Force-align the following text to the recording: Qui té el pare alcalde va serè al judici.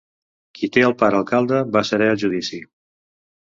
Qui 0.59 0.69
té 0.77 0.85
el 0.87 0.95
pare 1.01 1.19
alcalde 1.23 1.59
va 1.77 1.85
serè 1.91 2.09
al 2.15 2.19
judici. 2.25 2.63